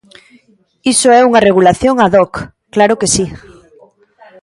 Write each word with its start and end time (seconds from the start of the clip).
Iso 0.93 1.07
é 1.19 1.21
unha 1.29 1.43
regulación 1.47 1.95
ad 2.05 2.13
hoc, 2.19 2.33
¡claro 2.75 2.95
que 2.99 3.11
si! 3.15 3.25